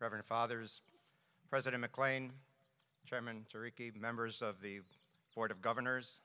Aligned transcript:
Reverend 0.00 0.24
Fathers, 0.24 0.80
President 1.50 1.80
McLean, 1.80 2.30
Chairman 3.04 3.44
Turicchi, 3.52 3.94
members 3.96 4.42
of 4.42 4.60
the 4.60 4.80
Board 5.34 5.50
of 5.50 5.60
Governors, 5.60 6.20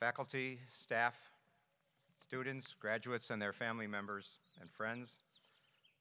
faculty, 0.00 0.58
staff, 0.70 1.14
students, 2.20 2.74
graduates, 2.78 3.30
and 3.30 3.40
their 3.40 3.54
family 3.54 3.86
members 3.86 4.38
and 4.60 4.70
friends, 4.70 5.16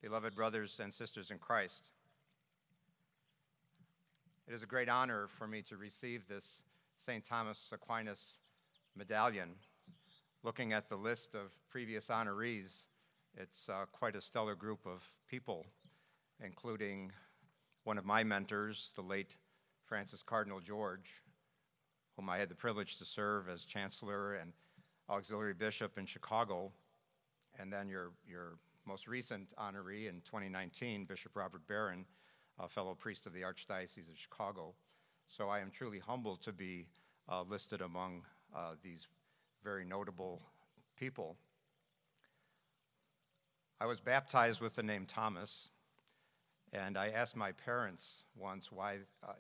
beloved 0.02 0.36
brothers 0.36 0.82
and 0.84 0.94
sisters 0.94 1.32
in 1.32 1.38
Christ. 1.38 1.90
It 4.46 4.54
is 4.54 4.62
a 4.62 4.68
great 4.68 4.90
honor 4.90 5.28
for 5.28 5.48
me 5.48 5.62
to 5.64 5.78
receive 5.78 6.28
this 6.28 6.64
St. 6.98 7.24
Thomas 7.24 7.72
Aquinas 7.72 8.40
medallion. 8.98 9.52
Looking 10.44 10.74
at 10.74 10.90
the 10.90 10.98
list 10.98 11.34
of 11.34 11.54
previous 11.70 12.10
honorees, 12.10 12.88
it's 13.38 13.70
uh, 13.70 13.86
quite 13.94 14.18
a 14.18 14.22
stellar 14.22 14.56
group 14.56 14.86
of 14.86 15.10
people, 15.30 15.66
including 16.42 17.12
one 17.84 17.98
of 17.98 18.06
my 18.06 18.24
mentors, 18.24 18.92
the 18.96 19.02
late 19.02 19.38
Francis 19.86 20.24
Cardinal 20.24 20.60
George, 20.60 21.22
whom 22.16 22.30
I 22.30 22.38
had 22.38 22.50
the 22.50 22.56
privilege 22.56 22.98
to 22.98 23.06
serve 23.06 23.50
as 23.50 23.66
chancellor 23.66 24.36
and 24.36 24.54
auxiliary 25.10 25.54
bishop 25.54 25.98
in 25.98 26.06
Chicago, 26.06 26.72
and 27.60 27.72
then 27.72 27.90
your, 27.90 28.12
your 28.28 28.58
most 28.86 29.08
recent 29.08 29.54
honoree 29.58 30.08
in 30.08 30.22
2019, 30.22 31.06
Bishop 31.06 31.36
Robert 31.36 31.66
Barron, 31.68 32.06
a 32.60 32.68
fellow 32.68 32.96
priest 32.96 33.26
of 33.26 33.34
the 33.34 33.42
Archdiocese 33.42 34.10
of 34.10 34.18
Chicago. 34.18 34.74
So 35.28 35.50
I 35.50 35.60
am 35.60 35.72
truly 35.72 36.00
humbled 36.00 36.42
to 36.44 36.54
be 36.54 36.88
uh, 37.30 37.44
listed 37.44 37.82
among 37.82 38.24
uh, 38.56 38.76
these 38.84 39.08
very 39.64 39.86
notable 39.86 40.42
people. 40.98 41.38
I 43.80 43.86
was 43.86 44.00
baptized 44.00 44.62
with 44.62 44.76
the 44.76 44.84
name 44.84 45.06
Thomas, 45.06 45.70
and 46.74 46.98
I 46.98 47.10
asked 47.10 47.36
my 47.36 47.52
parents 47.52 48.24
once 48.36 48.72
why, 48.72 48.98
uh, 49.24 49.34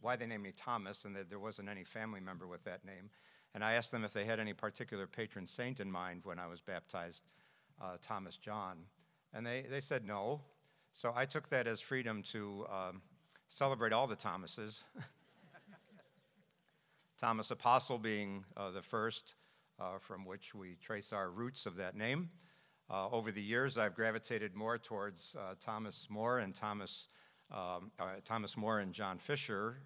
why 0.00 0.16
they 0.16 0.26
named 0.26 0.42
me 0.42 0.52
Thomas 0.54 1.06
and 1.06 1.16
that 1.16 1.30
there 1.30 1.38
wasn't 1.38 1.68
any 1.68 1.82
family 1.82 2.20
member 2.20 2.46
with 2.46 2.62
that 2.64 2.84
name. 2.84 3.08
And 3.54 3.64
I 3.64 3.72
asked 3.72 3.90
them 3.90 4.04
if 4.04 4.12
they 4.12 4.24
had 4.24 4.38
any 4.38 4.52
particular 4.52 5.06
patron 5.06 5.46
saint 5.46 5.80
in 5.80 5.90
mind 5.90 6.20
when 6.24 6.38
I 6.38 6.46
was 6.46 6.60
baptized, 6.60 7.22
uh, 7.82 7.96
Thomas 8.02 8.36
John. 8.36 8.78
And 9.32 9.46
they, 9.46 9.64
they 9.68 9.80
said 9.80 10.06
no. 10.06 10.42
So 10.92 11.12
I 11.16 11.24
took 11.24 11.48
that 11.48 11.66
as 11.66 11.80
freedom 11.80 12.22
to 12.32 12.66
um, 12.70 13.02
celebrate 13.48 13.92
all 13.92 14.06
the 14.06 14.16
Thomases. 14.16 14.84
Thomas 17.18 17.50
Apostle 17.50 17.98
being 17.98 18.44
uh, 18.56 18.70
the 18.70 18.82
first, 18.82 19.34
uh, 19.80 19.98
from 19.98 20.26
which 20.26 20.54
we 20.54 20.76
trace 20.82 21.12
our 21.12 21.30
roots 21.30 21.64
of 21.64 21.76
that 21.76 21.96
name. 21.96 22.28
Uh, 22.90 23.08
over 23.10 23.32
the 23.32 23.42
years, 23.42 23.78
I've 23.78 23.94
gravitated 23.94 24.54
more 24.54 24.76
towards 24.76 25.36
uh, 25.38 25.54
Thomas 25.58 26.06
More 26.10 26.40
and 26.40 26.54
Thomas, 26.54 27.08
um, 27.50 27.90
uh, 27.98 28.16
Thomas 28.24 28.56
More 28.56 28.80
and 28.80 28.92
John 28.92 29.18
Fisher 29.18 29.78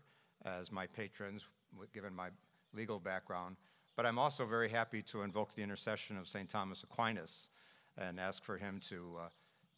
as 0.45 0.73
my 0.73 0.87
patrons, 0.87 1.45
given 1.93 2.15
my 2.15 2.29
legal 2.73 2.99
background. 2.99 3.57
But 3.97 4.05
I'm 4.07 4.19
also 4.19 4.47
very 4.47 4.69
happy 4.69 5.03
to 5.03 5.23
invoke 5.23 5.55
the 5.55 5.63
intercession 5.63 6.17
of 6.17 6.27
St. 6.27 6.49
Thomas 6.49 6.83
Aquinas 6.83 7.49
and 7.97 8.19
ask 8.19 8.43
for 8.43 8.57
him 8.57 8.81
to, 8.89 9.17
uh, 9.21 9.29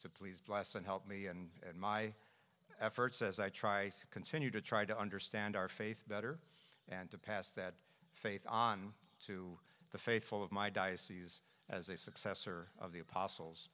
to 0.03 0.09
please 0.09 0.41
bless 0.41 0.75
and 0.75 0.85
help 0.85 1.07
me 1.07 1.27
in, 1.27 1.49
in 1.69 1.79
my 1.79 2.13
efforts 2.81 3.21
as 3.21 3.39
I 3.39 3.51
try, 3.51 3.93
continue 4.11 4.51
to 4.51 4.61
try 4.61 4.85
to 4.87 4.99
understand 4.99 5.57
our 5.57 5.69
faith 5.69 6.05
better 6.09 6.39
and 6.89 7.11
to 7.11 7.19
pass 7.19 7.51
that 7.53 7.75
faith 8.13 8.43
on 8.49 8.93
to 9.27 9.59
the 9.93 9.99
faithful 9.99 10.43
of 10.43 10.53
my 10.53 10.71
diocese 10.71 11.41
as 11.71 11.89
a 11.89 11.97
successor 11.97 12.67
of 12.79 12.93
the 12.93 13.01
apostles. 13.01 13.69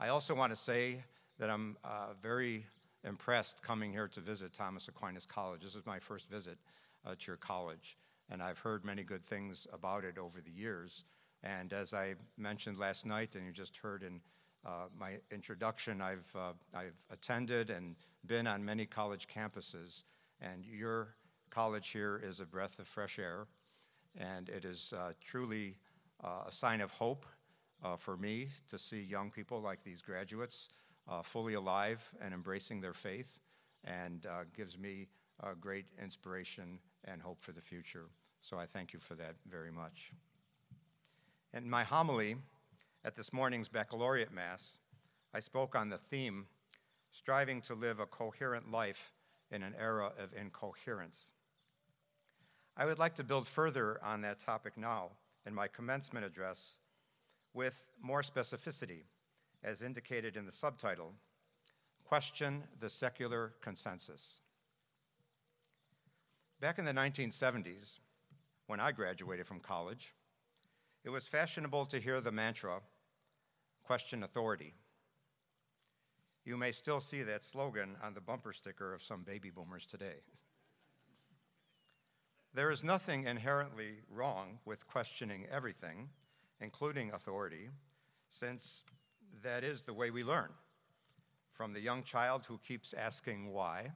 I 0.00 0.08
also 0.08 0.34
want 0.34 0.52
to 0.52 0.56
say 0.56 1.04
that 1.38 1.48
I'm 1.48 1.76
uh, 1.84 2.14
very 2.20 2.66
impressed 3.04 3.62
coming 3.62 3.92
here 3.92 4.08
to 4.08 4.20
visit 4.20 4.52
Thomas 4.52 4.88
Aquinas 4.88 5.26
College. 5.26 5.62
This 5.62 5.74
is 5.74 5.86
my 5.86 5.98
first 5.98 6.28
visit 6.28 6.58
uh, 7.06 7.14
to 7.18 7.26
your 7.28 7.36
college, 7.36 7.96
and 8.30 8.42
I've 8.42 8.58
heard 8.58 8.84
many 8.84 9.02
good 9.02 9.24
things 9.24 9.66
about 9.72 10.04
it 10.04 10.18
over 10.18 10.40
the 10.40 10.50
years. 10.50 11.04
And 11.42 11.72
as 11.72 11.94
I 11.94 12.14
mentioned 12.36 12.78
last 12.78 13.06
night, 13.06 13.34
and 13.34 13.44
you 13.44 13.52
just 13.52 13.76
heard 13.76 14.02
in 14.02 14.20
uh, 14.64 14.86
my 14.96 15.18
introduction, 15.32 16.00
I've, 16.00 16.30
uh, 16.36 16.52
I've 16.74 16.96
attended 17.10 17.70
and 17.70 17.96
been 18.26 18.46
on 18.46 18.64
many 18.64 18.86
college 18.86 19.26
campuses, 19.26 20.04
and 20.40 20.64
your 20.64 21.14
college 21.50 21.90
here 21.90 22.20
is 22.24 22.40
a 22.40 22.46
breath 22.46 22.78
of 22.78 22.86
fresh 22.86 23.18
air, 23.18 23.46
and 24.16 24.48
it 24.48 24.64
is 24.64 24.92
uh, 24.96 25.12
truly 25.20 25.76
uh, 26.22 26.44
a 26.46 26.52
sign 26.52 26.80
of 26.80 26.90
hope 26.92 27.26
uh, 27.84 27.96
for 27.96 28.16
me 28.16 28.48
to 28.68 28.78
see 28.78 29.00
young 29.00 29.30
people 29.30 29.60
like 29.60 29.82
these 29.82 30.00
graduates 30.00 30.68
uh, 31.08 31.22
fully 31.22 31.54
alive 31.54 32.00
and 32.20 32.32
embracing 32.32 32.80
their 32.80 32.94
faith, 32.94 33.40
and 33.84 34.26
gives 34.56 34.78
me 34.78 35.08
great 35.60 35.86
inspiration 36.00 36.78
and 37.04 37.20
hope 37.20 37.42
for 37.42 37.50
the 37.50 37.60
future. 37.60 38.04
So 38.40 38.56
I 38.56 38.66
thank 38.66 38.92
you 38.92 39.00
for 39.00 39.16
that 39.16 39.34
very 39.50 39.72
much. 39.72 40.12
In 41.52 41.68
my 41.68 41.82
homily 41.82 42.36
at 43.04 43.16
this 43.16 43.32
morning's 43.32 43.68
baccalaureate 43.68 44.32
mass, 44.32 44.76
I 45.34 45.40
spoke 45.40 45.74
on 45.74 45.88
the 45.88 45.98
theme 45.98 46.46
striving 47.10 47.60
to 47.62 47.74
live 47.74 47.98
a 47.98 48.06
coherent 48.06 48.70
life 48.70 49.12
in 49.50 49.62
an 49.62 49.74
era 49.78 50.12
of 50.18 50.32
incoherence. 50.40 51.30
I 52.76 52.86
would 52.86 52.98
like 52.98 53.16
to 53.16 53.24
build 53.24 53.48
further 53.48 54.00
on 54.02 54.22
that 54.22 54.38
topic 54.38 54.76
now 54.76 55.10
in 55.46 55.54
my 55.54 55.68
commencement 55.68 56.24
address 56.24 56.78
with 57.54 57.82
more 58.00 58.22
specificity, 58.22 59.02
as 59.62 59.82
indicated 59.82 60.36
in 60.36 60.46
the 60.46 60.52
subtitle 60.52 61.12
Question 62.04 62.64
the 62.78 62.90
Secular 62.90 63.54
Consensus. 63.62 64.40
Back 66.60 66.78
in 66.78 66.84
the 66.84 66.92
1970s, 66.92 67.98
when 68.66 68.80
I 68.80 68.92
graduated 68.92 69.46
from 69.46 69.60
college, 69.60 70.14
it 71.04 71.10
was 71.10 71.26
fashionable 71.26 71.86
to 71.86 71.98
hear 71.98 72.20
the 72.20 72.30
mantra, 72.30 72.80
question 73.82 74.22
authority. 74.22 74.74
You 76.44 76.56
may 76.56 76.72
still 76.72 77.00
see 77.00 77.22
that 77.22 77.44
slogan 77.44 77.96
on 78.02 78.14
the 78.14 78.20
bumper 78.20 78.52
sticker 78.52 78.92
of 78.92 79.02
some 79.02 79.22
baby 79.22 79.50
boomers 79.50 79.86
today. 79.86 80.16
There 82.54 82.70
is 82.70 82.84
nothing 82.84 83.24
inherently 83.24 83.94
wrong 84.10 84.58
with 84.66 84.86
questioning 84.86 85.46
everything, 85.50 86.10
including 86.60 87.10
authority, 87.12 87.70
since 88.28 88.82
that 89.42 89.64
is 89.64 89.84
the 89.84 89.94
way 89.94 90.10
we 90.10 90.22
learn. 90.22 90.50
From 91.52 91.72
the 91.72 91.80
young 91.80 92.02
child 92.02 92.44
who 92.46 92.58
keeps 92.58 92.92
asking 92.92 93.52
why, 93.52 93.92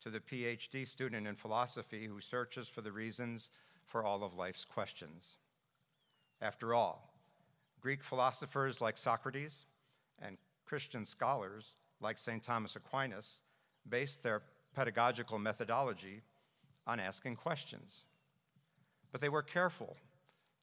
to 0.00 0.10
the 0.10 0.20
PhD 0.20 0.86
student 0.86 1.26
in 1.26 1.34
philosophy 1.34 2.06
who 2.06 2.20
searches 2.20 2.68
for 2.68 2.80
the 2.80 2.92
reasons 2.92 3.50
for 3.84 4.04
all 4.04 4.22
of 4.22 4.34
life's 4.34 4.64
questions. 4.64 5.36
After 6.40 6.74
all, 6.74 7.12
Greek 7.80 8.02
philosophers 8.02 8.80
like 8.80 8.96
Socrates 8.96 9.66
and 10.20 10.38
Christian 10.64 11.04
scholars 11.04 11.74
like 12.00 12.18
St. 12.18 12.42
Thomas 12.42 12.76
Aquinas 12.76 13.40
based 13.88 14.22
their 14.22 14.42
pedagogical 14.74 15.38
methodology 15.38 16.22
on 16.86 17.00
asking 17.00 17.36
questions. 17.36 18.04
But 19.12 19.20
they 19.20 19.28
were 19.28 19.42
careful 19.42 19.96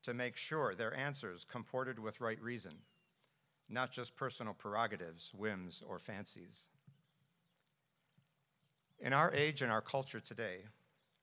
to 0.04 0.14
make 0.14 0.36
sure 0.36 0.76
their 0.76 0.96
answers 0.96 1.46
comported 1.50 2.00
with 2.00 2.22
right 2.22 2.42
reason, 2.42 2.74
not 3.70 3.92
just 3.92 4.16
personal 4.16 4.54
prerogatives, 4.54 5.32
whims, 5.34 5.82
or 5.88 6.00
fancies. 6.00 6.68
In 9.00 9.14
our 9.14 9.34
age 9.34 9.62
and 9.62 9.72
our 9.72 9.82
culture 9.82 10.20
today, 10.20 10.60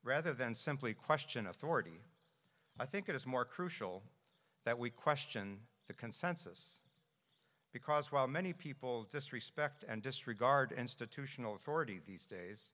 rather 0.03 0.33
than 0.33 0.55
simply 0.55 0.94
question 0.94 1.47
authority, 1.47 2.00
I 2.78 2.87
think 2.87 3.09
it 3.09 3.15
is 3.15 3.27
more 3.27 3.44
crucial 3.44 4.03
that 4.65 4.78
we 4.78 4.91
question 4.91 5.59
the 5.87 5.94
consensus. 5.94 6.81
Because 7.72 8.10
while 8.10 8.27
many 8.27 8.53
people 8.53 9.06
disrespect 9.10 9.84
and 9.89 10.03
disregard 10.03 10.72
institutional 10.72 11.54
authority 11.54 12.01
these 12.04 12.27
days, 12.27 12.72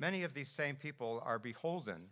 Many 0.00 0.22
of 0.22 0.32
these 0.32 0.48
same 0.48 0.76
people 0.76 1.22
are 1.26 1.38
beholden 1.38 2.08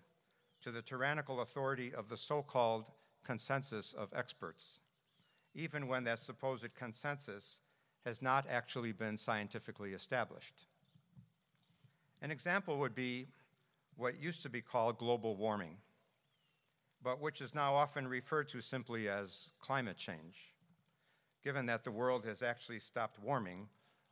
to 0.60 0.70
the 0.70 0.82
tyrannical 0.82 1.40
authority 1.40 1.94
of 1.94 2.10
the 2.10 2.18
so 2.18 2.42
called 2.42 2.90
consensus 3.24 3.94
of 3.94 4.12
experts, 4.14 4.80
even 5.54 5.88
when 5.88 6.04
that 6.04 6.18
supposed 6.18 6.74
consensus 6.74 7.60
has 8.04 8.20
not 8.20 8.44
actually 8.46 8.92
been 8.92 9.16
scientifically 9.16 9.94
established. 9.94 10.66
An 12.20 12.30
example 12.30 12.76
would 12.78 12.94
be 12.94 13.28
what 13.96 14.20
used 14.20 14.42
to 14.42 14.50
be 14.50 14.60
called 14.60 14.98
global 14.98 15.34
warming, 15.34 15.78
but 17.02 17.22
which 17.22 17.40
is 17.40 17.54
now 17.54 17.74
often 17.74 18.06
referred 18.06 18.50
to 18.50 18.60
simply 18.60 19.08
as 19.08 19.48
climate 19.60 19.96
change, 19.96 20.52
given 21.42 21.64
that 21.64 21.84
the 21.84 21.90
world 21.90 22.26
has 22.26 22.42
actually 22.42 22.80
stopped 22.80 23.18
warming 23.18 23.66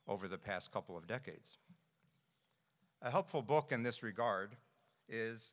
over 0.09 0.29
the 0.29 0.39
past 0.39 0.73
couple 0.73 0.97
of 0.97 1.07
decades. 1.07 1.59
A 3.03 3.11
helpful 3.11 3.43
book 3.43 3.73
in 3.73 3.83
this 3.83 4.03
regard 4.03 4.57
is 5.07 5.53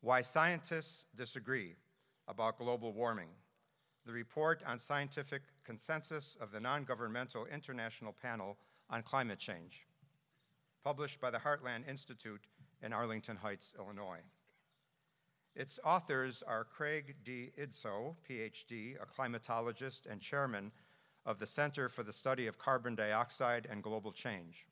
Why 0.00 0.22
Scientists 0.22 1.04
Disagree 1.16 1.76
About 2.26 2.58
Global 2.58 2.92
Warming, 2.92 3.28
the 4.04 4.12
report 4.12 4.62
on 4.66 4.80
scientific 4.80 5.42
consensus 5.64 6.36
of 6.40 6.50
the 6.50 6.58
non 6.58 6.82
governmental 6.84 7.46
International 7.46 8.12
Panel 8.12 8.56
on 8.90 9.04
Climate 9.04 9.38
Change, 9.38 9.86
published 10.82 11.20
by 11.20 11.30
the 11.30 11.38
Heartland 11.38 11.88
Institute 11.88 12.42
in 12.82 12.92
Arlington 12.92 13.36
Heights, 13.36 13.72
Illinois. 13.78 14.20
Its 15.54 15.78
authors 15.84 16.42
are 16.44 16.64
Craig 16.64 17.14
D. 17.24 17.52
Idso, 17.56 18.16
PhD, 18.28 18.96
a 19.00 19.06
climatologist 19.06 20.10
and 20.10 20.20
chairman 20.20 20.72
of 21.24 21.38
the 21.38 21.46
Center 21.46 21.88
for 21.88 22.02
the 22.02 22.12
Study 22.12 22.48
of 22.48 22.58
Carbon 22.58 22.96
Dioxide 22.96 23.68
and 23.70 23.80
Global 23.80 24.10
Change, 24.10 24.66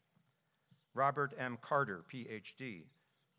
Robert 0.94 1.34
M. 1.38 1.58
Carter, 1.60 2.04
PhD, 2.12 2.84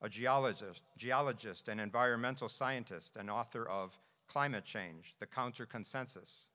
a 0.02 0.10
geologist, 0.10 0.82
geologist 0.98 1.68
and 1.68 1.82
environmental 1.82 2.48
scientist 2.48 3.18
and 3.18 3.30
author 3.30 3.68
of 3.68 4.00
Climate 4.28 4.66
Change, 4.66 5.16
The 5.20 5.26
Counter 5.26 5.66
Consensus, 5.66 6.48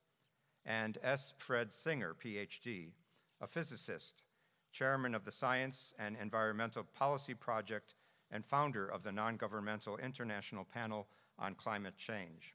and 0.64 0.96
S. 1.02 1.34
Fred 1.38 1.72
Singer, 1.72 2.14
PhD, 2.14 2.92
a 3.40 3.46
physicist, 3.46 4.24
chairman 4.72 5.14
of 5.14 5.24
the 5.24 5.32
Science 5.32 5.92
and 5.98 6.16
Environmental 6.20 6.84
Policy 6.94 7.34
Project 7.34 7.94
and 8.30 8.44
founder 8.44 8.88
of 8.88 9.02
the 9.02 9.12
non-governmental 9.12 9.98
International 9.98 10.64
Panel 10.64 11.06
on 11.38 11.54
Climate 11.54 11.96
Change. 11.96 12.54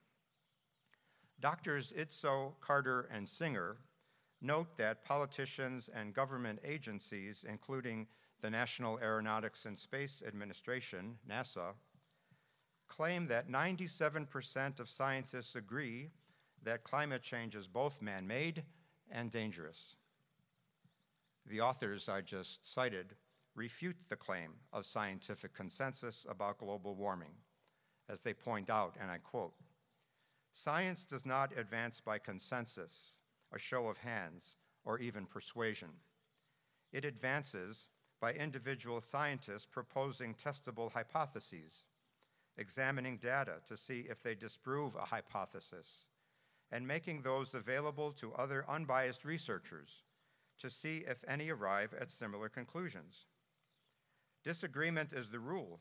Doctors 1.39 1.93
Idso, 1.97 2.53
Carter, 2.59 3.09
and 3.13 3.27
Singer 3.27 3.77
note 4.41 4.77
that 4.77 5.05
politicians 5.05 5.89
and 5.93 6.13
government 6.13 6.59
agencies, 6.65 7.45
including 7.47 8.07
the 8.41 8.49
National 8.49 8.99
Aeronautics 8.99 9.65
and 9.65 9.77
Space 9.77 10.23
Administration, 10.25 11.17
NASA, 11.29 11.73
claim 12.87 13.27
that 13.27 13.49
97% 13.49 14.79
of 14.79 14.89
scientists 14.89 15.55
agree 15.55 16.09
that 16.63 16.83
climate 16.83 17.21
change 17.21 17.55
is 17.55 17.67
both 17.67 18.01
man 18.01 18.25
made 18.27 18.63
and 19.11 19.29
dangerous. 19.29 19.95
The 21.45 21.61
authors 21.61 22.09
I 22.09 22.21
just 22.21 22.71
cited 22.71 23.15
refute 23.55 23.97
the 24.07 24.15
claim 24.15 24.51
of 24.71 24.85
scientific 24.85 25.53
consensus 25.53 26.25
about 26.29 26.59
global 26.59 26.95
warming, 26.95 27.33
as 28.07 28.21
they 28.21 28.33
point 28.33 28.69
out, 28.69 28.95
and 29.01 29.09
I 29.11 29.17
quote 29.17 29.53
Science 30.53 31.05
does 31.05 31.25
not 31.25 31.57
advance 31.57 31.99
by 31.99 32.17
consensus, 32.17 33.19
a 33.53 33.59
show 33.59 33.87
of 33.87 33.97
hands, 33.97 34.57
or 34.83 34.99
even 34.99 35.25
persuasion. 35.25 35.89
It 36.91 37.05
advances 37.05 37.89
by 38.19 38.33
individual 38.33 39.01
scientists 39.01 39.65
proposing 39.65 40.33
testable 40.33 40.91
hypotheses, 40.91 41.85
examining 42.57 43.17
data 43.17 43.55
to 43.67 43.77
see 43.77 44.05
if 44.09 44.21
they 44.21 44.35
disprove 44.35 44.95
a 44.95 45.05
hypothesis, 45.05 46.05
and 46.71 46.85
making 46.85 47.21
those 47.21 47.53
available 47.53 48.11
to 48.11 48.33
other 48.33 48.65
unbiased 48.69 49.25
researchers 49.25 50.03
to 50.59 50.69
see 50.69 51.03
if 51.07 51.23
any 51.27 51.49
arrive 51.49 51.93
at 51.99 52.11
similar 52.11 52.49
conclusions. 52.49 53.25
Disagreement 54.43 55.13
is 55.13 55.29
the 55.29 55.39
rule, 55.39 55.79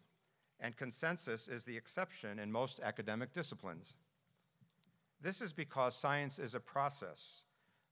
and 0.61 0.77
consensus 0.77 1.49
is 1.49 1.65
the 1.65 1.77
exception 1.77 2.39
in 2.39 2.51
most 2.51 2.81
academic 2.81 3.33
disciplines. 3.33 3.95
This 5.21 5.41
is 5.41 5.53
because 5.53 5.97
science 5.97 6.39
is 6.39 6.55
a 6.55 6.61
process 6.61 7.43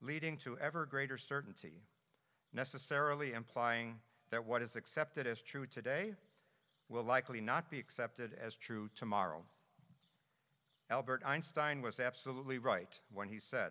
leading 0.00 0.36
to 0.38 0.58
ever 0.58 0.86
greater 0.86 1.18
certainty, 1.18 1.82
necessarily 2.52 3.32
implying 3.32 3.96
that 4.36 4.44
what 4.44 4.60
is 4.60 4.76
accepted 4.76 5.26
as 5.26 5.40
true 5.40 5.64
today 5.64 6.12
will 6.90 7.02
likely 7.02 7.40
not 7.40 7.70
be 7.70 7.78
accepted 7.78 8.36
as 8.38 8.54
true 8.54 8.90
tomorrow. 8.94 9.42
Albert 10.90 11.22
Einstein 11.24 11.80
was 11.80 11.98
absolutely 11.98 12.58
right 12.58 13.00
when 13.14 13.30
he 13.30 13.40
said, 13.40 13.70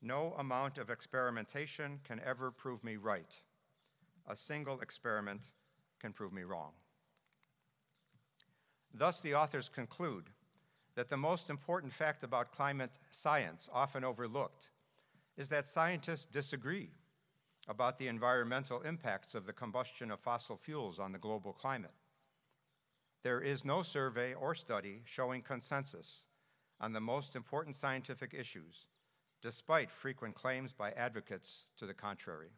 No 0.00 0.34
amount 0.38 0.78
of 0.78 0.88
experimentation 0.88 2.00
can 2.02 2.18
ever 2.24 2.50
prove 2.50 2.82
me 2.82 2.96
right. 2.96 3.38
A 4.26 4.34
single 4.34 4.80
experiment 4.80 5.42
can 6.00 6.14
prove 6.14 6.32
me 6.32 6.44
wrong. 6.44 6.70
Thus, 8.94 9.20
the 9.20 9.34
authors 9.34 9.68
conclude 9.68 10.30
that 10.94 11.10
the 11.10 11.18
most 11.18 11.50
important 11.50 11.92
fact 11.92 12.22
about 12.22 12.52
climate 12.52 12.98
science, 13.10 13.68
often 13.70 14.02
overlooked, 14.02 14.70
is 15.36 15.50
that 15.50 15.68
scientists 15.68 16.24
disagree 16.24 16.88
about 17.68 17.98
the 17.98 18.08
environmental 18.08 18.80
impacts 18.80 19.34
of 19.34 19.46
the 19.46 19.52
combustion 19.52 20.10
of 20.10 20.18
fossil 20.18 20.56
fuels 20.56 20.98
on 20.98 21.12
the 21.12 21.18
global 21.18 21.52
climate. 21.52 21.94
There 23.22 23.40
is 23.40 23.64
no 23.64 23.82
survey 23.82 24.32
or 24.32 24.54
study 24.54 25.02
showing 25.04 25.42
consensus 25.42 26.24
on 26.80 26.92
the 26.92 27.00
most 27.00 27.36
important 27.36 27.76
scientific 27.76 28.32
issues, 28.32 28.86
despite 29.42 29.90
frequent 29.90 30.34
claims 30.34 30.72
by 30.72 30.92
advocates 30.92 31.66
to 31.78 31.86
the 31.86 31.94
contrary. 31.94 32.50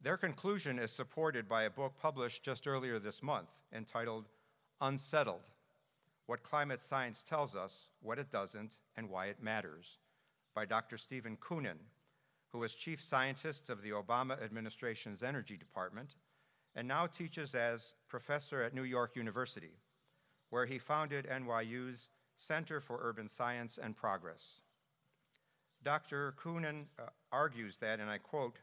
Their 0.00 0.16
conclusion 0.16 0.78
is 0.78 0.90
supported 0.90 1.48
by 1.48 1.64
a 1.64 1.70
book 1.70 1.94
published 2.00 2.42
just 2.42 2.66
earlier 2.66 2.98
this 2.98 3.22
month 3.22 3.50
entitled 3.72 4.24
Unsettled 4.80 5.50
What 6.26 6.42
Climate 6.42 6.82
Science 6.82 7.22
Tells 7.22 7.54
Us, 7.54 7.88
What 8.00 8.18
It 8.18 8.30
Doesn't, 8.30 8.78
and 8.96 9.08
Why 9.08 9.26
It 9.26 9.42
Matters 9.42 9.98
by 10.54 10.64
Dr. 10.64 10.98
Steven 10.98 11.36
Koonin, 11.36 11.78
who 12.52 12.58
was 12.58 12.74
chief 12.74 13.02
scientist 13.02 13.70
of 13.70 13.82
the 13.82 13.90
Obama 13.90 14.42
administration's 14.42 15.22
Energy 15.22 15.56
Department 15.56 16.16
and 16.74 16.86
now 16.86 17.06
teaches 17.06 17.54
as 17.54 17.94
professor 18.08 18.62
at 18.62 18.74
New 18.74 18.82
York 18.82 19.16
University, 19.16 19.78
where 20.50 20.66
he 20.66 20.78
founded 20.78 21.26
NYU's 21.26 22.10
Center 22.36 22.80
for 22.80 22.98
Urban 23.02 23.28
Science 23.28 23.78
and 23.82 23.96
Progress. 23.96 24.60
Dr. 25.82 26.34
Koonin 26.42 26.84
uh, 26.98 27.06
argues 27.30 27.78
that, 27.78 28.00
and 28.00 28.10
I 28.10 28.18
quote, 28.18 28.58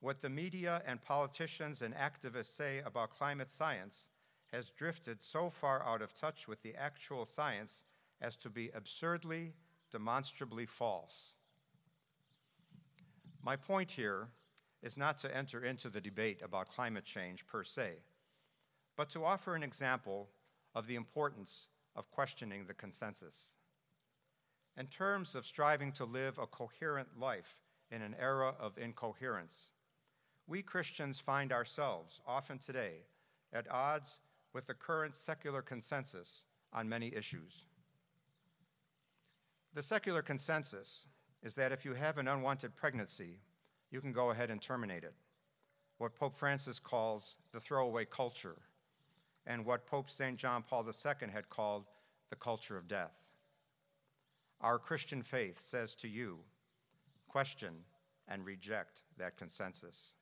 what 0.00 0.20
the 0.20 0.28
media 0.28 0.82
and 0.86 1.00
politicians 1.00 1.82
and 1.82 1.94
activists 1.94 2.54
say 2.56 2.82
about 2.84 3.10
climate 3.10 3.50
science 3.50 4.06
has 4.52 4.70
drifted 4.70 5.22
so 5.22 5.50
far 5.50 5.82
out 5.86 6.02
of 6.02 6.14
touch 6.14 6.46
with 6.46 6.62
the 6.62 6.74
actual 6.74 7.24
science 7.24 7.84
as 8.20 8.36
to 8.36 8.50
be 8.50 8.70
absurdly, 8.74 9.54
demonstrably 9.90 10.66
false. 10.66 11.32
My 13.44 13.56
point 13.56 13.90
here 13.90 14.28
is 14.82 14.96
not 14.96 15.18
to 15.18 15.36
enter 15.36 15.62
into 15.62 15.90
the 15.90 16.00
debate 16.00 16.40
about 16.42 16.70
climate 16.70 17.04
change 17.04 17.46
per 17.46 17.62
se, 17.62 17.96
but 18.96 19.10
to 19.10 19.22
offer 19.22 19.54
an 19.54 19.62
example 19.62 20.30
of 20.74 20.86
the 20.86 20.94
importance 20.94 21.68
of 21.94 22.10
questioning 22.10 22.64
the 22.64 22.72
consensus. 22.72 23.52
In 24.78 24.86
terms 24.86 25.34
of 25.34 25.44
striving 25.44 25.92
to 25.92 26.06
live 26.06 26.38
a 26.38 26.46
coherent 26.46 27.08
life 27.20 27.60
in 27.90 28.00
an 28.00 28.16
era 28.18 28.54
of 28.58 28.78
incoherence, 28.78 29.72
we 30.46 30.62
Christians 30.62 31.20
find 31.20 31.52
ourselves, 31.52 32.20
often 32.26 32.58
today, 32.58 33.00
at 33.52 33.70
odds 33.70 34.16
with 34.54 34.66
the 34.66 34.74
current 34.74 35.14
secular 35.14 35.60
consensus 35.60 36.44
on 36.72 36.88
many 36.88 37.14
issues. 37.14 37.66
The 39.74 39.82
secular 39.82 40.22
consensus 40.22 41.08
is 41.44 41.54
that 41.54 41.72
if 41.72 41.84
you 41.84 41.92
have 41.92 42.16
an 42.16 42.26
unwanted 42.26 42.74
pregnancy, 42.74 43.38
you 43.90 44.00
can 44.00 44.12
go 44.12 44.30
ahead 44.30 44.50
and 44.50 44.60
terminate 44.60 45.04
it. 45.04 45.14
What 45.98 46.16
Pope 46.16 46.34
Francis 46.34 46.78
calls 46.78 47.36
the 47.52 47.60
throwaway 47.60 48.06
culture, 48.06 48.56
and 49.46 49.64
what 49.64 49.86
Pope 49.86 50.10
St. 50.10 50.36
John 50.38 50.64
Paul 50.68 50.84
II 50.86 51.28
had 51.32 51.50
called 51.50 51.84
the 52.30 52.36
culture 52.36 52.78
of 52.78 52.88
death. 52.88 53.12
Our 54.62 54.78
Christian 54.78 55.22
faith 55.22 55.60
says 55.60 55.94
to 55.96 56.08
you 56.08 56.38
question 57.28 57.74
and 58.26 58.44
reject 58.44 59.02
that 59.18 59.36
consensus. 59.36 60.14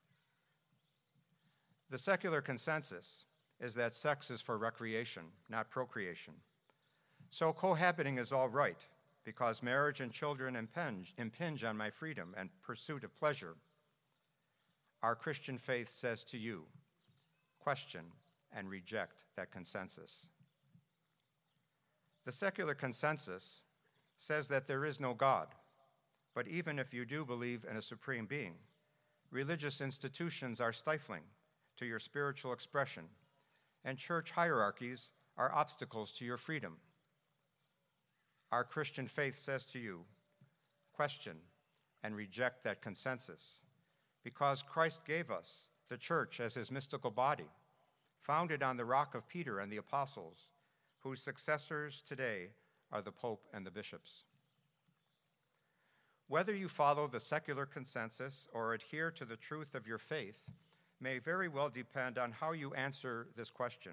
The 1.90 1.98
secular 1.98 2.40
consensus 2.40 3.26
is 3.60 3.74
that 3.74 3.94
sex 3.94 4.30
is 4.30 4.40
for 4.40 4.58
recreation, 4.58 5.22
not 5.48 5.70
procreation. 5.70 6.34
So 7.30 7.52
cohabiting 7.52 8.18
is 8.18 8.32
all 8.32 8.48
right 8.48 8.84
because 9.24 9.62
marriage 9.62 10.00
and 10.00 10.12
children 10.12 10.56
impinge, 10.56 11.14
impinge 11.16 11.64
on 11.64 11.76
my 11.76 11.90
freedom 11.90 12.34
and 12.36 12.50
pursuit 12.62 13.04
of 13.04 13.16
pleasure. 13.16 13.54
Our 15.02 15.14
Christian 15.14 15.58
faith 15.58 15.90
says 15.90 16.24
to 16.24 16.38
you 16.38 16.64
question 17.58 18.02
and 18.52 18.68
reject 18.68 19.24
that 19.36 19.52
consensus. 19.52 20.26
The 22.24 22.32
secular 22.32 22.74
consensus 22.74 23.62
says 24.18 24.48
that 24.48 24.66
there 24.66 24.84
is 24.84 25.00
no 25.00 25.14
God, 25.14 25.48
but 26.34 26.48
even 26.48 26.78
if 26.78 26.92
you 26.92 27.04
do 27.04 27.24
believe 27.24 27.64
in 27.68 27.76
a 27.76 27.82
supreme 27.82 28.26
being, 28.26 28.54
religious 29.30 29.80
institutions 29.80 30.60
are 30.60 30.72
stifling 30.72 31.22
to 31.78 31.86
your 31.86 31.98
spiritual 31.98 32.52
expression, 32.52 33.04
and 33.84 33.98
church 33.98 34.30
hierarchies 34.30 35.10
are 35.36 35.52
obstacles 35.52 36.12
to 36.12 36.24
your 36.24 36.36
freedom. 36.36 36.76
Our 38.52 38.64
Christian 38.64 39.08
faith 39.08 39.38
says 39.38 39.64
to 39.66 39.78
you 39.78 40.04
question 40.92 41.38
and 42.04 42.14
reject 42.14 42.62
that 42.64 42.82
consensus, 42.82 43.60
because 44.22 44.62
Christ 44.62 45.00
gave 45.06 45.30
us 45.30 45.68
the 45.88 45.96
church 45.96 46.38
as 46.38 46.52
his 46.52 46.70
mystical 46.70 47.10
body, 47.10 47.48
founded 48.20 48.62
on 48.62 48.76
the 48.76 48.84
rock 48.84 49.14
of 49.14 49.26
Peter 49.26 49.60
and 49.60 49.72
the 49.72 49.78
apostles, 49.78 50.48
whose 51.00 51.22
successors 51.22 52.02
today 52.06 52.50
are 52.92 53.00
the 53.00 53.10
Pope 53.10 53.46
and 53.54 53.64
the 53.64 53.70
bishops. 53.70 54.24
Whether 56.28 56.54
you 56.54 56.68
follow 56.68 57.08
the 57.08 57.20
secular 57.20 57.64
consensus 57.64 58.48
or 58.52 58.74
adhere 58.74 59.10
to 59.12 59.24
the 59.24 59.36
truth 59.36 59.74
of 59.74 59.86
your 59.86 59.98
faith 59.98 60.42
may 61.00 61.18
very 61.18 61.48
well 61.48 61.70
depend 61.70 62.18
on 62.18 62.32
how 62.32 62.52
you 62.52 62.74
answer 62.74 63.28
this 63.34 63.50
question. 63.50 63.92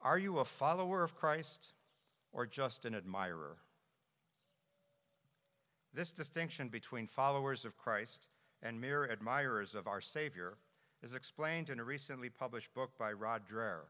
Are 0.00 0.18
you 0.18 0.38
a 0.38 0.44
follower 0.44 1.02
of 1.02 1.14
Christ 1.14 1.72
or 2.38 2.46
just 2.46 2.84
an 2.84 2.94
admirer? 2.94 3.56
This 5.92 6.12
distinction 6.12 6.68
between 6.68 7.08
followers 7.08 7.64
of 7.64 7.76
Christ 7.76 8.28
and 8.62 8.80
mere 8.80 9.10
admirers 9.10 9.74
of 9.74 9.88
our 9.88 10.00
Savior 10.00 10.56
is 11.02 11.14
explained 11.14 11.68
in 11.68 11.80
a 11.80 11.84
recently 11.84 12.28
published 12.28 12.72
book 12.74 12.92
by 12.96 13.10
Rod 13.10 13.42
Dreher 13.52 13.86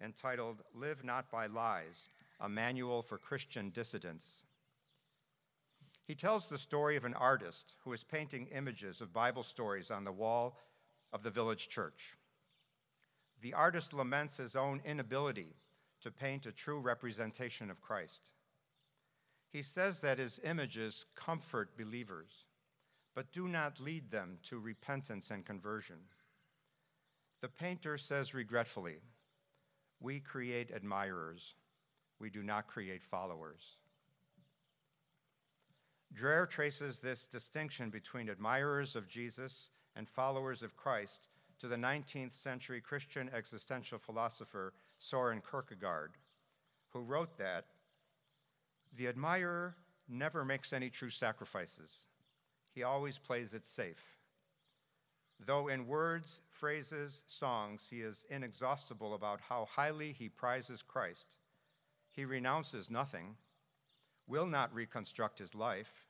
entitled 0.00 0.62
Live 0.72 1.02
Not 1.02 1.32
by 1.32 1.46
Lies 1.46 2.10
A 2.38 2.48
Manual 2.48 3.02
for 3.02 3.18
Christian 3.18 3.70
Dissidents. 3.70 4.44
He 6.06 6.14
tells 6.14 6.48
the 6.48 6.58
story 6.58 6.94
of 6.94 7.04
an 7.04 7.14
artist 7.14 7.74
who 7.82 7.92
is 7.92 8.04
painting 8.04 8.46
images 8.54 9.00
of 9.00 9.12
Bible 9.12 9.42
stories 9.42 9.90
on 9.90 10.04
the 10.04 10.12
wall 10.12 10.56
of 11.12 11.24
the 11.24 11.30
village 11.30 11.68
church. 11.68 12.14
The 13.42 13.54
artist 13.54 13.92
laments 13.92 14.36
his 14.36 14.54
own 14.54 14.80
inability 14.84 15.56
to 16.02 16.10
paint 16.10 16.46
a 16.46 16.52
true 16.52 16.78
representation 16.78 17.70
of 17.70 17.80
Christ. 17.80 18.30
He 19.50 19.62
says 19.62 20.00
that 20.00 20.18
his 20.18 20.40
images 20.44 21.06
comfort 21.14 21.76
believers, 21.76 22.44
but 23.14 23.32
do 23.32 23.48
not 23.48 23.80
lead 23.80 24.10
them 24.10 24.38
to 24.44 24.58
repentance 24.58 25.30
and 25.30 25.44
conversion. 25.44 25.96
The 27.40 27.48
painter 27.48 27.98
says 27.98 28.34
regretfully, 28.34 28.98
We 30.00 30.20
create 30.20 30.70
admirers, 30.70 31.54
we 32.18 32.30
do 32.30 32.42
not 32.42 32.68
create 32.68 33.02
followers. 33.02 33.76
Dreher 36.14 36.48
traces 36.48 36.98
this 36.98 37.26
distinction 37.26 37.90
between 37.90 38.28
admirers 38.28 38.96
of 38.96 39.08
Jesus 39.08 39.70
and 39.96 40.08
followers 40.08 40.62
of 40.62 40.76
Christ 40.76 41.28
to 41.60 41.68
the 41.68 41.76
19th 41.76 42.34
century 42.34 42.80
Christian 42.80 43.30
existential 43.32 43.98
philosopher 43.98 44.72
Soren 45.00 45.40
Kierkegaard, 45.40 46.12
who 46.90 47.00
wrote 47.00 47.36
that 47.38 47.64
the 48.96 49.08
admirer 49.08 49.74
never 50.08 50.44
makes 50.44 50.72
any 50.72 50.90
true 50.90 51.10
sacrifices. 51.10 52.04
He 52.74 52.82
always 52.82 53.18
plays 53.18 53.54
it 53.54 53.66
safe. 53.66 54.18
Though 55.44 55.68
in 55.68 55.86
words, 55.86 56.40
phrases, 56.50 57.22
songs, 57.26 57.88
he 57.90 58.02
is 58.02 58.26
inexhaustible 58.28 59.14
about 59.14 59.40
how 59.40 59.66
highly 59.70 60.12
he 60.12 60.28
prizes 60.28 60.82
Christ, 60.82 61.36
he 62.12 62.24
renounces 62.24 62.90
nothing, 62.90 63.36
will 64.26 64.46
not 64.46 64.74
reconstruct 64.74 65.38
his 65.38 65.54
life, 65.54 66.04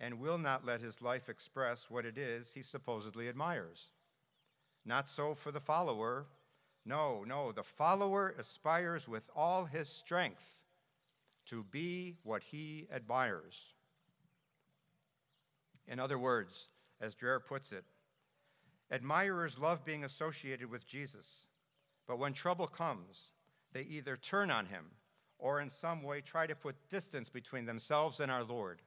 and 0.00 0.18
will 0.18 0.38
not 0.38 0.66
let 0.66 0.80
his 0.80 1.00
life 1.00 1.28
express 1.28 1.88
what 1.88 2.04
it 2.04 2.18
is 2.18 2.50
he 2.52 2.62
supposedly 2.62 3.28
admires. 3.28 3.90
Not 4.84 5.08
so 5.08 5.34
for 5.34 5.52
the 5.52 5.60
follower. 5.60 6.26
No, 6.86 7.24
no, 7.26 7.52
the 7.52 7.62
follower 7.62 8.34
aspires 8.38 9.08
with 9.08 9.24
all 9.34 9.64
his 9.64 9.88
strength 9.88 10.62
to 11.46 11.64
be 11.64 12.16
what 12.22 12.42
he 12.42 12.86
admires. 12.92 13.72
In 15.86 15.98
other 15.98 16.18
words, 16.18 16.68
as 17.00 17.14
Dreher 17.14 17.44
puts 17.44 17.72
it, 17.72 17.84
admirers 18.90 19.58
love 19.58 19.84
being 19.84 20.04
associated 20.04 20.70
with 20.70 20.86
Jesus, 20.86 21.46
but 22.06 22.18
when 22.18 22.32
trouble 22.32 22.66
comes, 22.66 23.30
they 23.72 23.82
either 23.82 24.16
turn 24.16 24.50
on 24.50 24.66
him 24.66 24.86
or 25.38 25.60
in 25.60 25.68
some 25.68 26.02
way 26.02 26.20
try 26.20 26.46
to 26.46 26.54
put 26.54 26.88
distance 26.88 27.28
between 27.28 27.66
themselves 27.66 28.20
and 28.20 28.30
our 28.30 28.44
Lord. 28.44 28.82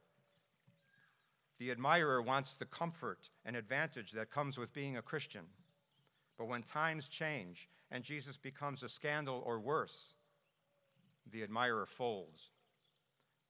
The 1.59 1.71
admirer 1.71 2.21
wants 2.21 2.55
the 2.55 2.65
comfort 2.65 3.29
and 3.43 3.55
advantage 3.55 4.11
that 4.11 4.31
comes 4.31 4.57
with 4.57 4.73
being 4.73 4.97
a 4.97 5.01
Christian. 5.01 5.45
But 6.37 6.47
when 6.47 6.61
times 6.61 7.09
change 7.09 7.67
and 7.91 8.03
Jesus 8.03 8.37
becomes 8.37 8.83
a 8.83 8.89
scandal 8.89 9.41
or 9.45 9.59
worse, 9.59 10.13
the 11.31 11.43
admirer 11.43 11.85
folds. 11.85 12.49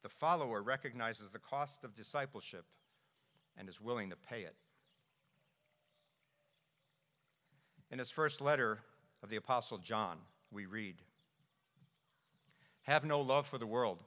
The 0.03 0.10
follower 0.10 0.62
recognizes 0.62 1.29
the 1.29 1.39
cost 1.39 1.84
of 1.84 1.96
discipleship 1.96 2.65
and 3.58 3.67
is 3.67 3.82
willing 3.82 4.10
to 4.12 4.15
pay 4.15 4.41
it. 4.41 4.56
In 7.89 8.00
his 8.00 8.12
first 8.12 8.41
letter 8.41 8.79
of 9.24 9.29
the 9.29 9.38
Apostle 9.38 9.77
John, 9.77 10.17
we 10.51 10.65
read 10.65 10.96
Have 12.84 13.03
no 13.06 13.22
love 13.22 13.48
for 13.48 13.58
the 13.58 13.67
world, 13.67 14.03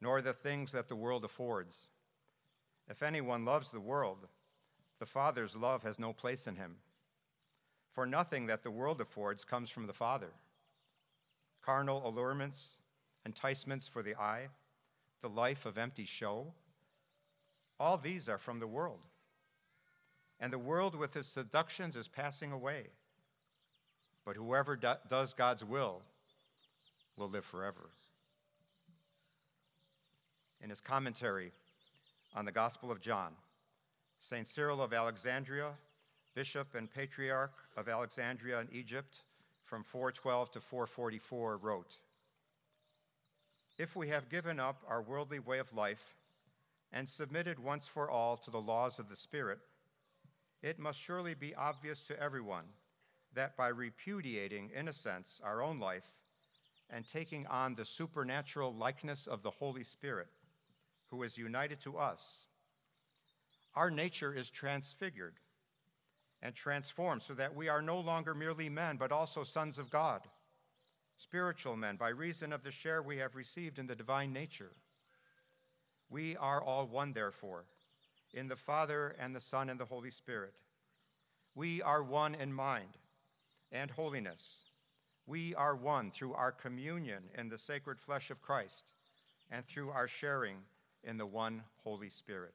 nor 0.00 0.20
the 0.20 0.32
things 0.32 0.72
that 0.72 0.88
the 0.88 0.96
world 0.96 1.24
affords. 1.24 1.78
If 2.88 3.02
anyone 3.02 3.44
loves 3.44 3.70
the 3.70 3.80
world, 3.80 4.26
the 4.98 5.06
Father's 5.06 5.56
love 5.56 5.82
has 5.84 5.98
no 5.98 6.12
place 6.12 6.46
in 6.46 6.56
him. 6.56 6.76
For 7.92 8.06
nothing 8.06 8.46
that 8.46 8.62
the 8.62 8.70
world 8.70 9.00
affords 9.00 9.44
comes 9.44 9.68
from 9.68 9.86
the 9.86 9.92
Father. 9.92 10.30
Carnal 11.62 12.06
allurements, 12.06 12.76
enticements 13.26 13.86
for 13.86 14.02
the 14.02 14.16
eye, 14.16 14.48
the 15.20 15.28
life 15.28 15.66
of 15.66 15.78
empty 15.78 16.04
show, 16.04 16.52
all 17.78 17.98
these 17.98 18.28
are 18.28 18.38
from 18.38 18.58
the 18.58 18.66
world. 18.66 19.00
And 20.40 20.52
the 20.52 20.58
world 20.58 20.94
with 20.94 21.16
its 21.16 21.28
seductions 21.28 21.96
is 21.96 22.08
passing 22.08 22.52
away. 22.52 22.86
But 24.24 24.36
whoever 24.36 24.76
do- 24.76 24.94
does 25.08 25.34
God's 25.34 25.64
will 25.64 26.02
will 27.16 27.28
live 27.28 27.44
forever. 27.44 27.90
In 30.60 30.70
his 30.70 30.80
commentary 30.80 31.52
on 32.34 32.44
the 32.44 32.52
Gospel 32.52 32.90
of 32.90 33.00
John, 33.00 33.32
St. 34.20 34.46
Cyril 34.46 34.80
of 34.80 34.92
Alexandria, 34.92 35.72
Bishop 36.34 36.74
and 36.74 36.90
Patriarch 36.90 37.52
of 37.76 37.88
Alexandria 37.88 38.60
in 38.60 38.68
Egypt, 38.72 39.22
from 39.64 39.84
412 39.84 40.52
to 40.52 40.60
444, 40.60 41.58
wrote 41.58 41.98
If 43.76 43.94
we 43.96 44.08
have 44.08 44.30
given 44.30 44.58
up 44.58 44.82
our 44.88 45.02
worldly 45.02 45.40
way 45.40 45.58
of 45.58 45.74
life 45.74 46.16
and 46.90 47.06
submitted 47.06 47.58
once 47.58 47.86
for 47.86 48.10
all 48.10 48.38
to 48.38 48.50
the 48.50 48.60
laws 48.60 48.98
of 48.98 49.10
the 49.10 49.16
Spirit, 49.16 49.58
it 50.62 50.78
must 50.78 50.98
surely 50.98 51.34
be 51.34 51.54
obvious 51.54 52.00
to 52.04 52.18
everyone 52.18 52.64
that 53.34 53.56
by 53.56 53.68
repudiating, 53.68 54.70
in 54.74 54.88
a 54.88 54.92
sense, 54.92 55.40
our 55.44 55.62
own 55.62 55.78
life 55.78 56.14
and 56.88 57.06
taking 57.06 57.46
on 57.46 57.74
the 57.74 57.84
supernatural 57.84 58.74
likeness 58.74 59.26
of 59.26 59.42
the 59.42 59.50
Holy 59.50 59.84
Spirit, 59.84 60.28
who 61.10 61.22
is 61.22 61.36
united 61.36 61.80
to 61.80 61.98
us, 61.98 62.46
our 63.74 63.90
nature 63.90 64.34
is 64.34 64.50
transfigured 64.50 65.34
and 66.42 66.54
transformed 66.54 67.22
so 67.22 67.34
that 67.34 67.54
we 67.54 67.68
are 67.68 67.80
no 67.80 68.00
longer 68.00 68.34
merely 68.34 68.68
men, 68.68 68.96
but 68.96 69.12
also 69.12 69.44
sons 69.44 69.78
of 69.78 69.90
God, 69.90 70.22
spiritual 71.16 71.76
men, 71.76 71.96
by 71.96 72.08
reason 72.08 72.52
of 72.52 72.62
the 72.64 72.70
share 72.70 73.00
we 73.02 73.18
have 73.18 73.36
received 73.36 73.78
in 73.78 73.86
the 73.86 73.94
divine 73.94 74.32
nature. 74.32 74.72
We 76.10 76.36
are 76.36 76.62
all 76.62 76.86
one, 76.86 77.12
therefore, 77.12 77.64
in 78.34 78.48
the 78.48 78.56
Father 78.56 79.14
and 79.18 79.34
the 79.34 79.40
Son 79.40 79.70
and 79.70 79.78
the 79.78 79.84
Holy 79.84 80.10
Spirit. 80.10 80.54
We 81.54 81.80
are 81.80 82.02
one 82.02 82.34
in 82.34 82.52
mind 82.52 82.98
and 83.70 83.90
holiness. 83.90 84.58
We 85.26 85.54
are 85.54 85.76
one 85.76 86.10
through 86.10 86.34
our 86.34 86.50
communion 86.50 87.22
in 87.38 87.48
the 87.48 87.58
sacred 87.58 88.00
flesh 88.00 88.30
of 88.30 88.42
Christ 88.42 88.92
and 89.50 89.64
through 89.64 89.90
our 89.90 90.08
sharing 90.08 90.56
in 91.04 91.18
the 91.18 91.26
one 91.26 91.62
Holy 91.84 92.08
Spirit. 92.08 92.54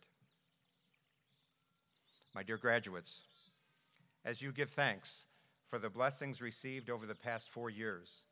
My 2.35 2.43
dear 2.43 2.57
graduates, 2.57 3.21
as 4.27 4.41
you 4.41 4.51
give 4.51 4.69
thanks 4.71 5.25
for 5.69 5.79
the 5.79 5.89
blessings 5.89 6.41
received 6.41 6.89
over 6.89 7.05
the 7.05 7.15
past 7.15 7.49
four 7.49 7.69
years 7.69 8.23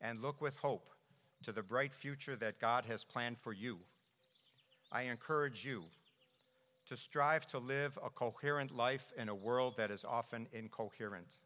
and 0.00 0.22
look 0.22 0.40
with 0.40 0.56
hope 0.56 0.88
to 1.42 1.52
the 1.52 1.62
bright 1.62 1.92
future 1.92 2.36
that 2.36 2.58
God 2.58 2.86
has 2.86 3.04
planned 3.04 3.36
for 3.36 3.52
you, 3.52 3.76
I 4.90 5.02
encourage 5.02 5.62
you 5.62 5.84
to 6.88 6.96
strive 6.96 7.46
to 7.48 7.58
live 7.58 7.98
a 8.02 8.08
coherent 8.08 8.74
life 8.74 9.12
in 9.18 9.28
a 9.28 9.34
world 9.34 9.74
that 9.76 9.90
is 9.90 10.06
often 10.08 10.46
incoherent. 10.54 11.36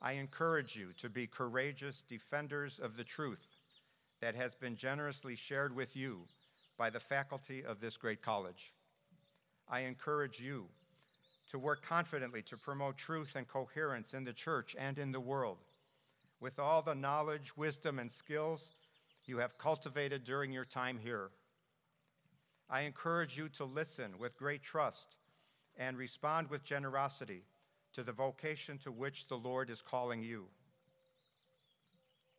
I 0.00 0.12
encourage 0.12 0.76
you 0.76 0.90
to 0.98 1.08
be 1.08 1.26
courageous 1.26 2.02
defenders 2.02 2.78
of 2.78 2.96
the 2.96 3.04
truth 3.04 3.44
that 4.20 4.36
has 4.36 4.54
been 4.54 4.76
generously 4.76 5.34
shared 5.34 5.74
with 5.74 5.96
you 5.96 6.26
by 6.78 6.90
the 6.90 7.00
faculty 7.00 7.64
of 7.64 7.80
this 7.80 7.96
great 7.96 8.22
college. 8.22 8.72
I 9.68 9.80
encourage 9.80 10.38
you 10.38 10.66
to 11.50 11.58
work 11.58 11.84
confidently 11.84 12.42
to 12.42 12.56
promote 12.56 12.96
truth 12.96 13.32
and 13.36 13.46
coherence 13.46 14.14
in 14.14 14.24
the 14.24 14.32
church 14.32 14.74
and 14.78 14.98
in 14.98 15.12
the 15.12 15.20
world 15.20 15.58
with 16.40 16.58
all 16.58 16.82
the 16.82 16.94
knowledge, 16.94 17.56
wisdom, 17.56 17.98
and 17.98 18.10
skills 18.10 18.74
you 19.24 19.38
have 19.38 19.56
cultivated 19.56 20.24
during 20.24 20.52
your 20.52 20.64
time 20.64 20.98
here. 20.98 21.30
I 22.68 22.82
encourage 22.82 23.38
you 23.38 23.48
to 23.50 23.64
listen 23.64 24.18
with 24.18 24.36
great 24.36 24.62
trust 24.62 25.16
and 25.76 25.96
respond 25.96 26.50
with 26.50 26.64
generosity 26.64 27.44
to 27.94 28.02
the 28.02 28.12
vocation 28.12 28.78
to 28.78 28.92
which 28.92 29.28
the 29.28 29.36
Lord 29.36 29.70
is 29.70 29.80
calling 29.80 30.22
you. 30.22 30.46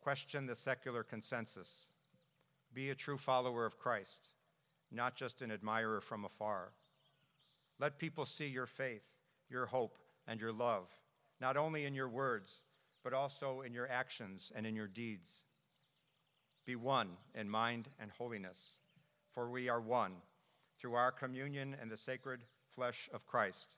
Question 0.00 0.46
the 0.46 0.54
secular 0.54 1.02
consensus. 1.02 1.88
Be 2.72 2.90
a 2.90 2.94
true 2.94 3.18
follower 3.18 3.66
of 3.66 3.78
Christ. 3.78 4.30
not 4.92 5.16
just 5.16 5.42
an 5.42 5.50
admirer 5.50 6.00
from 6.00 6.24
afar. 6.24 6.72
Let 7.78 7.98
people 7.98 8.24
see 8.24 8.46
your 8.46 8.66
faith, 8.66 9.04
your 9.50 9.66
hope, 9.66 9.98
and 10.26 10.40
your 10.40 10.52
love, 10.52 10.88
not 11.40 11.56
only 11.56 11.84
in 11.84 11.94
your 11.94 12.08
words, 12.08 12.62
but 13.04 13.12
also 13.12 13.60
in 13.60 13.72
your 13.72 13.88
actions 13.88 14.50
and 14.54 14.66
in 14.66 14.74
your 14.74 14.88
deeds. 14.88 15.28
Be 16.64 16.74
one 16.74 17.10
in 17.34 17.48
mind 17.48 17.88
and 18.00 18.10
holiness, 18.10 18.78
for 19.32 19.50
we 19.50 19.68
are 19.68 19.80
one 19.80 20.12
through 20.80 20.94
our 20.94 21.12
communion 21.12 21.76
and 21.80 21.90
the 21.90 21.96
sacred 21.96 22.44
flesh 22.74 23.08
of 23.12 23.26
Christ, 23.26 23.76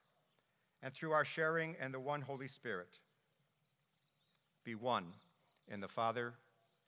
and 0.83 0.95
through 0.95 1.12
our 1.12 1.25
sharing 1.25 1.76
in 1.83 1.93
the 1.93 2.00
one 2.00 2.23
Holy 2.23 2.49
Spirit. 2.49 2.99
Be 4.64 4.75
one 4.75 5.07
in 5.69 5.81
the 5.81 5.88
Father 5.88 6.35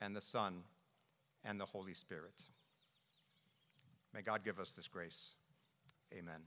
and 0.01 0.15
the 0.15 0.21
Son 0.21 0.63
and 1.45 1.61
the 1.61 1.67
Holy 1.67 1.95
Spirit. 1.95 2.43
May 4.15 4.23
God 4.23 4.45
give 4.45 4.59
us 4.59 4.73
this 4.73 4.89
grace. 4.89 5.35
Amen. 6.13 6.41